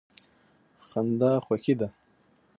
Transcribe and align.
خندا 0.87 1.31
خوښي 1.45 1.73
ده. 1.79 1.87